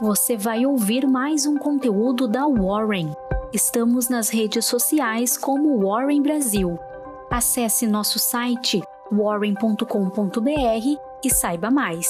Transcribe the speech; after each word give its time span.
você 0.00 0.34
vai 0.34 0.64
ouvir 0.64 1.06
mais 1.06 1.44
um 1.44 1.58
conteúdo 1.58 2.26
da 2.26 2.46
Warren. 2.46 3.14
Estamos 3.52 4.08
nas 4.08 4.30
redes 4.30 4.64
sociais 4.64 5.36
como 5.36 5.78
Warren 5.86 6.22
Brasil. 6.22 6.78
Acesse 7.30 7.86
nosso 7.86 8.18
site 8.18 8.80
warren.com.br 9.12 10.46
e 11.22 11.30
saiba 11.30 11.70
mais. 11.70 12.08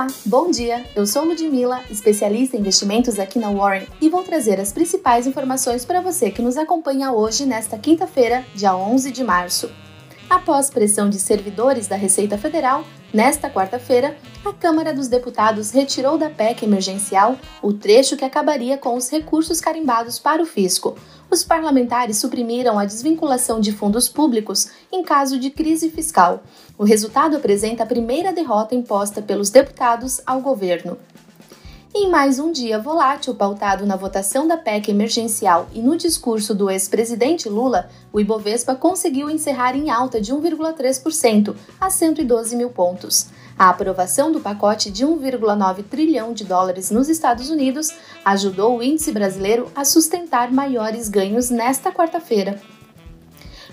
Olá, 0.00 0.06
bom 0.24 0.50
dia! 0.50 0.86
Eu 0.96 1.06
sou 1.06 1.26
Ludmilla, 1.26 1.82
especialista 1.90 2.56
em 2.56 2.60
investimentos 2.60 3.18
aqui 3.18 3.38
na 3.38 3.50
Warren 3.50 3.86
e 4.00 4.08
vou 4.08 4.22
trazer 4.22 4.58
as 4.58 4.72
principais 4.72 5.26
informações 5.26 5.84
para 5.84 6.00
você 6.00 6.30
que 6.30 6.40
nos 6.40 6.56
acompanha 6.56 7.12
hoje, 7.12 7.44
nesta 7.44 7.76
quinta-feira, 7.76 8.42
dia 8.54 8.74
11 8.74 9.10
de 9.10 9.22
março. 9.22 9.70
Após 10.30 10.70
pressão 10.70 11.10
de 11.10 11.18
servidores 11.18 11.86
da 11.86 11.96
Receita 11.96 12.38
Federal, 12.38 12.82
nesta 13.12 13.50
quarta-feira, 13.50 14.16
a 14.42 14.54
Câmara 14.54 14.94
dos 14.94 15.06
Deputados 15.06 15.70
retirou 15.70 16.16
da 16.16 16.30
PEC 16.30 16.64
emergencial 16.64 17.36
o 17.60 17.74
trecho 17.74 18.16
que 18.16 18.24
acabaria 18.24 18.78
com 18.78 18.96
os 18.96 19.10
recursos 19.10 19.60
carimbados 19.60 20.18
para 20.18 20.42
o 20.42 20.46
fisco. 20.46 20.96
Os 21.30 21.44
parlamentares 21.44 22.16
suprimiram 22.16 22.76
a 22.76 22.84
desvinculação 22.84 23.60
de 23.60 23.70
fundos 23.70 24.08
públicos 24.08 24.68
em 24.90 25.04
caso 25.04 25.38
de 25.38 25.48
crise 25.48 25.88
fiscal. 25.88 26.42
O 26.76 26.82
resultado 26.82 27.36
apresenta 27.36 27.84
a 27.84 27.86
primeira 27.86 28.32
derrota 28.32 28.74
imposta 28.74 29.22
pelos 29.22 29.48
deputados 29.48 30.20
ao 30.26 30.40
governo. 30.40 30.98
Em 31.92 32.08
mais 32.08 32.38
um 32.38 32.52
dia 32.52 32.78
volátil 32.78 33.34
pautado 33.34 33.84
na 33.84 33.96
votação 33.96 34.46
da 34.46 34.56
PEC 34.56 34.92
emergencial 34.92 35.66
e 35.72 35.82
no 35.82 35.96
discurso 35.96 36.54
do 36.54 36.70
ex-presidente 36.70 37.48
Lula, 37.48 37.90
o 38.12 38.20
Ibovespa 38.20 38.76
conseguiu 38.76 39.28
encerrar 39.28 39.74
em 39.74 39.90
alta 39.90 40.20
de 40.20 40.32
1,3% 40.32 41.56
a 41.80 41.90
112 41.90 42.54
mil 42.54 42.70
pontos. 42.70 43.26
A 43.58 43.70
aprovação 43.70 44.30
do 44.30 44.38
pacote 44.38 44.88
de 44.88 45.04
1,9 45.04 45.82
trilhão 45.82 46.32
de 46.32 46.44
dólares 46.44 46.92
nos 46.92 47.08
Estados 47.08 47.50
Unidos 47.50 47.92
ajudou 48.24 48.78
o 48.78 48.82
índice 48.84 49.10
brasileiro 49.10 49.66
a 49.74 49.84
sustentar 49.84 50.52
maiores 50.52 51.08
ganhos 51.08 51.50
nesta 51.50 51.90
quarta-feira. 51.90 52.62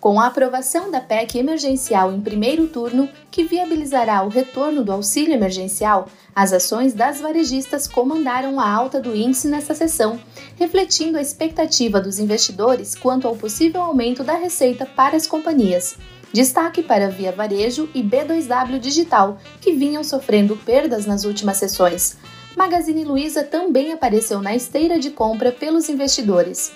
Com 0.00 0.18
a 0.18 0.28
aprovação 0.28 0.90
da 0.90 0.98
PEC 0.98 1.36
emergencial 1.36 2.10
em 2.10 2.22
primeiro 2.22 2.66
turno, 2.66 3.06
que 3.30 3.44
viabilizará 3.44 4.22
o 4.22 4.30
retorno 4.30 4.82
do 4.82 4.90
auxílio 4.90 5.34
emergencial, 5.34 6.08
as 6.34 6.54
ações 6.54 6.94
das 6.94 7.20
varejistas 7.20 7.86
comandaram 7.86 8.58
a 8.58 8.66
alta 8.66 8.98
do 8.98 9.14
índice 9.14 9.46
nesta 9.46 9.74
sessão, 9.74 10.18
refletindo 10.56 11.18
a 11.18 11.20
expectativa 11.20 12.00
dos 12.00 12.18
investidores 12.18 12.94
quanto 12.94 13.28
ao 13.28 13.36
possível 13.36 13.82
aumento 13.82 14.24
da 14.24 14.36
receita 14.36 14.86
para 14.86 15.18
as 15.18 15.26
companhias. 15.26 15.98
Destaque 16.32 16.82
para 16.82 17.10
Via 17.10 17.32
Varejo 17.32 17.90
e 17.94 18.02
B2W 18.02 18.78
Digital, 18.78 19.36
que 19.60 19.72
vinham 19.72 20.02
sofrendo 20.02 20.56
perdas 20.56 21.04
nas 21.04 21.24
últimas 21.24 21.58
sessões. 21.58 22.16
Magazine 22.56 23.04
Luiza 23.04 23.44
também 23.44 23.92
apareceu 23.92 24.40
na 24.40 24.56
esteira 24.56 24.98
de 24.98 25.10
compra 25.10 25.52
pelos 25.52 25.90
investidores. 25.90 26.72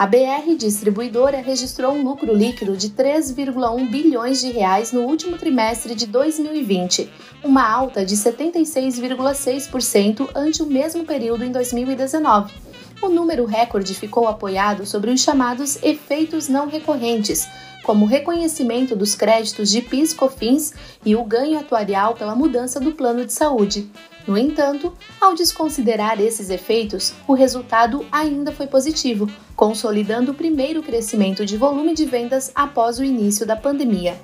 A 0.00 0.06
BR 0.06 0.56
Distribuidora 0.56 1.42
registrou 1.42 1.92
um 1.92 2.02
lucro 2.02 2.34
líquido 2.34 2.74
de 2.74 2.88
3,1 2.88 3.90
bilhões 3.90 4.40
de 4.40 4.50
reais 4.50 4.92
no 4.92 5.02
último 5.02 5.36
trimestre 5.36 5.94
de 5.94 6.06
2020, 6.06 7.12
uma 7.44 7.70
alta 7.70 8.02
de 8.02 8.16
76,6% 8.16 10.30
ante 10.34 10.62
o 10.62 10.66
mesmo 10.66 11.04
período 11.04 11.44
em 11.44 11.52
2019. 11.52 12.69
O 13.02 13.08
número 13.08 13.46
recorde 13.46 13.94
ficou 13.94 14.28
apoiado 14.28 14.84
sobre 14.84 15.10
os 15.10 15.22
chamados 15.22 15.82
efeitos 15.82 16.48
não 16.48 16.68
recorrentes, 16.68 17.48
como 17.82 18.04
o 18.04 18.08
reconhecimento 18.08 18.94
dos 18.94 19.14
créditos 19.14 19.70
de 19.70 19.80
PIS/COFINS 19.80 20.74
e 21.04 21.16
o 21.16 21.24
ganho 21.24 21.58
atuarial 21.58 22.14
pela 22.14 22.34
mudança 22.34 22.78
do 22.78 22.92
plano 22.92 23.24
de 23.24 23.32
saúde. 23.32 23.90
No 24.26 24.36
entanto, 24.36 24.92
ao 25.18 25.34
desconsiderar 25.34 26.20
esses 26.20 26.50
efeitos, 26.50 27.14
o 27.26 27.32
resultado 27.32 28.04
ainda 28.12 28.52
foi 28.52 28.66
positivo, 28.66 29.30
consolidando 29.56 30.32
o 30.32 30.34
primeiro 30.34 30.82
crescimento 30.82 31.46
de 31.46 31.56
volume 31.56 31.94
de 31.94 32.04
vendas 32.04 32.52
após 32.54 32.98
o 32.98 33.04
início 33.04 33.46
da 33.46 33.56
pandemia. 33.56 34.20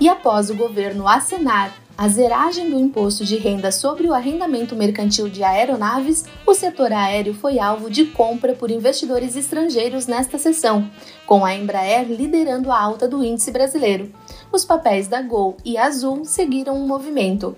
E 0.00 0.08
após 0.08 0.50
o 0.50 0.56
governo 0.56 1.06
acenar 1.06 1.72
a 1.98 2.08
zeragem 2.08 2.70
do 2.70 2.78
imposto 2.78 3.24
de 3.24 3.36
renda 3.36 3.72
sobre 3.72 4.06
o 4.06 4.14
arrendamento 4.14 4.76
mercantil 4.76 5.28
de 5.28 5.42
aeronaves, 5.42 6.24
o 6.46 6.54
setor 6.54 6.92
aéreo 6.92 7.34
foi 7.34 7.58
alvo 7.58 7.90
de 7.90 8.04
compra 8.04 8.54
por 8.54 8.70
investidores 8.70 9.34
estrangeiros 9.34 10.06
nesta 10.06 10.38
sessão, 10.38 10.88
com 11.26 11.44
a 11.44 11.56
Embraer 11.56 12.06
liderando 12.08 12.70
a 12.70 12.80
alta 12.80 13.08
do 13.08 13.24
índice 13.24 13.50
brasileiro. 13.50 14.12
Os 14.52 14.64
papéis 14.64 15.08
da 15.08 15.20
Gol 15.20 15.56
e 15.64 15.76
Azul 15.76 16.24
seguiram 16.24 16.74
o 16.74 16.84
um 16.84 16.86
movimento. 16.86 17.56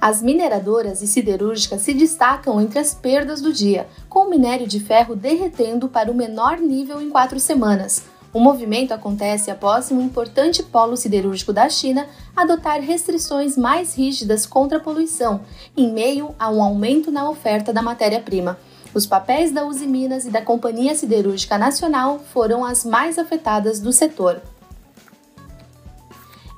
As 0.00 0.22
mineradoras 0.22 1.02
e 1.02 1.08
siderúrgicas 1.08 1.80
se 1.80 1.92
destacam 1.92 2.60
entre 2.60 2.78
as 2.78 2.94
perdas 2.94 3.40
do 3.40 3.52
dia, 3.52 3.88
com 4.08 4.20
o 4.20 4.30
minério 4.30 4.68
de 4.68 4.78
ferro 4.78 5.16
derretendo 5.16 5.88
para 5.88 6.12
o 6.12 6.14
menor 6.14 6.58
nível 6.58 7.02
em 7.02 7.10
quatro 7.10 7.40
semanas. 7.40 8.04
O 8.32 8.40
movimento 8.40 8.92
acontece 8.92 9.50
após 9.50 9.90
um 9.90 10.00
importante 10.00 10.62
polo 10.62 10.96
siderúrgico 10.96 11.52
da 11.52 11.68
China 11.68 12.06
adotar 12.34 12.80
restrições 12.80 13.58
mais 13.58 13.94
rígidas 13.94 14.46
contra 14.46 14.78
a 14.78 14.80
poluição, 14.80 15.42
em 15.76 15.92
meio 15.92 16.34
a 16.38 16.50
um 16.50 16.62
aumento 16.62 17.10
na 17.10 17.28
oferta 17.28 17.74
da 17.74 17.82
matéria-prima. 17.82 18.58
Os 18.94 19.06
papéis 19.06 19.52
da 19.52 19.66
Uzi 19.66 19.86
Minas 19.86 20.24
e 20.24 20.30
da 20.30 20.40
Companhia 20.40 20.94
Siderúrgica 20.94 21.58
Nacional 21.58 22.20
foram 22.32 22.64
as 22.64 22.84
mais 22.84 23.18
afetadas 23.18 23.80
do 23.80 23.92
setor. 23.92 24.40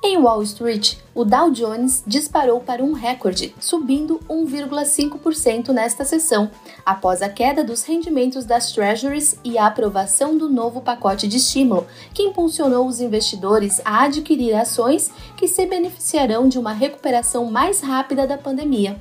Em 0.06 0.18
Wall 0.18 0.42
Street, 0.42 0.98
o 1.14 1.24
Dow 1.24 1.50
Jones 1.50 2.04
disparou 2.06 2.60
para 2.60 2.84
um 2.84 2.92
recorde, 2.92 3.54
subindo 3.58 4.20
1,5% 4.28 5.70
nesta 5.70 6.04
sessão, 6.04 6.50
após 6.84 7.22
a 7.22 7.28
queda 7.30 7.64
dos 7.64 7.84
rendimentos 7.84 8.44
das 8.44 8.70
Treasuries 8.70 9.38
e 9.42 9.56
a 9.56 9.66
aprovação 9.66 10.36
do 10.36 10.46
novo 10.46 10.82
pacote 10.82 11.26
de 11.26 11.38
estímulo, 11.38 11.86
que 12.12 12.22
impulsionou 12.22 12.86
os 12.86 13.00
investidores 13.00 13.80
a 13.82 14.04
adquirir 14.04 14.52
ações 14.54 15.10
que 15.38 15.48
se 15.48 15.64
beneficiarão 15.64 16.50
de 16.50 16.58
uma 16.58 16.74
recuperação 16.74 17.46
mais 17.46 17.80
rápida 17.80 18.26
da 18.26 18.36
pandemia 18.36 19.00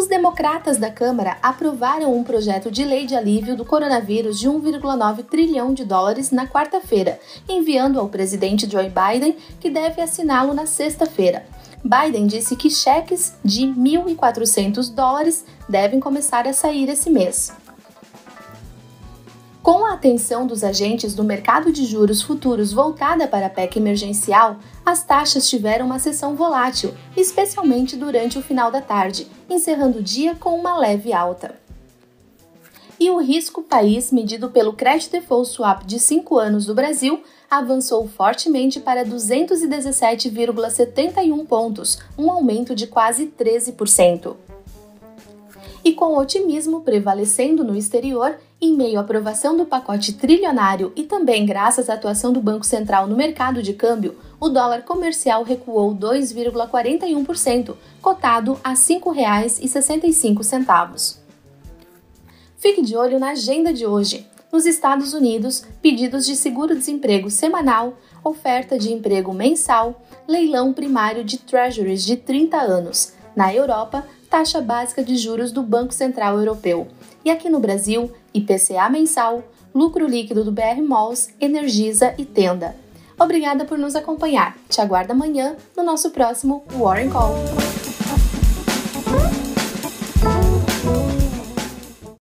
os 0.00 0.06
democratas 0.06 0.78
da 0.78 0.90
Câmara 0.90 1.36
aprovaram 1.42 2.16
um 2.16 2.24
projeto 2.24 2.70
de 2.70 2.82
lei 2.86 3.04
de 3.04 3.14
alívio 3.14 3.54
do 3.54 3.66
coronavírus 3.66 4.40
de 4.40 4.48
1,9 4.48 5.24
trilhão 5.24 5.74
de 5.74 5.84
dólares 5.84 6.30
na 6.30 6.46
quarta-feira, 6.46 7.20
enviando 7.46 8.00
ao 8.00 8.08
presidente 8.08 8.66
Joe 8.70 8.88
Biden, 8.88 9.36
que 9.60 9.68
deve 9.68 10.00
assiná-lo 10.00 10.54
na 10.54 10.64
sexta-feira. 10.64 11.44
Biden 11.84 12.26
disse 12.26 12.56
que 12.56 12.70
cheques 12.70 13.34
de 13.44 13.66
1.400 13.66 14.94
dólares 14.94 15.44
devem 15.68 16.00
começar 16.00 16.48
a 16.48 16.54
sair 16.54 16.88
esse 16.88 17.10
mês. 17.10 17.52
Com 19.70 19.86
a 19.86 19.92
atenção 19.92 20.48
dos 20.48 20.64
agentes 20.64 21.14
do 21.14 21.22
mercado 21.22 21.70
de 21.70 21.84
juros 21.84 22.22
futuros 22.22 22.72
voltada 22.72 23.28
para 23.28 23.46
a 23.46 23.48
PEC 23.48 23.76
emergencial, 23.76 24.56
as 24.84 25.04
taxas 25.04 25.48
tiveram 25.48 25.86
uma 25.86 26.00
sessão 26.00 26.34
volátil, 26.34 26.92
especialmente 27.16 27.94
durante 27.94 28.36
o 28.36 28.42
final 28.42 28.72
da 28.72 28.80
tarde, 28.80 29.28
encerrando 29.48 30.00
o 30.00 30.02
dia 30.02 30.34
com 30.34 30.58
uma 30.58 30.76
leve 30.76 31.12
alta. 31.12 31.54
E 32.98 33.10
o 33.10 33.20
risco 33.20 33.62
país, 33.62 34.10
medido 34.10 34.50
pelo 34.50 34.72
Credit 34.72 35.08
Default 35.08 35.50
Swap 35.50 35.84
de 35.84 36.00
5 36.00 36.36
anos 36.36 36.66
do 36.66 36.74
Brasil, 36.74 37.22
avançou 37.48 38.08
fortemente 38.08 38.80
para 38.80 39.06
217,71 39.06 41.46
pontos, 41.46 42.00
um 42.18 42.28
aumento 42.28 42.74
de 42.74 42.88
quase 42.88 43.32
13% 43.38 44.34
e 45.84 45.92
com 45.92 46.16
otimismo 46.16 46.80
prevalecendo 46.82 47.64
no 47.64 47.76
exterior, 47.76 48.36
em 48.60 48.76
meio 48.76 48.98
à 48.98 49.00
aprovação 49.00 49.56
do 49.56 49.64
pacote 49.64 50.12
trilionário 50.12 50.92
e 50.94 51.04
também 51.04 51.46
graças 51.46 51.88
à 51.88 51.94
atuação 51.94 52.32
do 52.32 52.40
Banco 52.40 52.66
Central 52.66 53.06
no 53.06 53.16
mercado 53.16 53.62
de 53.62 53.72
câmbio, 53.72 54.18
o 54.38 54.48
dólar 54.48 54.82
comercial 54.82 55.42
recuou 55.42 55.94
2,41%, 55.94 57.74
cotado 58.02 58.60
a 58.62 58.70
R$ 58.70 58.76
5,65. 58.76 61.18
Fique 62.58 62.82
de 62.82 62.96
olho 62.96 63.18
na 63.18 63.30
agenda 63.30 63.72
de 63.72 63.86
hoje. 63.86 64.26
Nos 64.52 64.66
Estados 64.66 65.14
Unidos, 65.14 65.64
pedidos 65.80 66.26
de 66.26 66.36
seguro-desemprego 66.36 67.30
semanal, 67.30 67.96
oferta 68.22 68.78
de 68.78 68.92
emprego 68.92 69.32
mensal, 69.32 70.02
leilão 70.28 70.72
primário 70.72 71.24
de 71.24 71.38
treasuries 71.38 72.04
de 72.04 72.16
30 72.16 72.58
anos. 72.58 73.14
Na 73.34 73.54
Europa, 73.54 74.04
taxa 74.30 74.60
básica 74.60 75.02
de 75.02 75.16
juros 75.16 75.50
do 75.50 75.62
Banco 75.62 75.92
Central 75.92 76.38
Europeu. 76.38 76.86
E 77.24 77.30
aqui 77.30 77.50
no 77.50 77.58
Brasil, 77.58 78.10
IPCA 78.32 78.88
mensal, 78.88 79.42
lucro 79.74 80.06
líquido 80.06 80.44
do 80.44 80.52
BR 80.52 80.80
Malls, 80.80 81.34
Energisa 81.40 82.14
e 82.16 82.24
Tenda. 82.24 82.76
Obrigada 83.18 83.66
por 83.66 83.76
nos 83.76 83.94
acompanhar. 83.94 84.56
Te 84.68 84.80
aguardo 84.80 85.12
amanhã 85.12 85.56
no 85.76 85.82
nosso 85.82 86.10
próximo 86.10 86.64
Warren 86.78 87.10
Call. 87.10 87.34